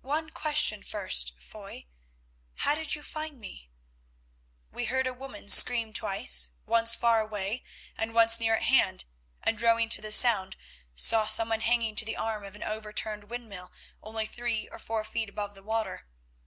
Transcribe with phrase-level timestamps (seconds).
[0.00, 1.84] "One question first, Foy.
[2.54, 3.68] How did you find me?"
[4.72, 9.04] "We heard a woman scream twice, once far away and once near at hand,
[9.42, 10.56] and rowing to the sound,
[10.94, 13.70] saw someone hanging to the arm of an overturned windmill
[14.02, 16.06] only three or four feet above the water.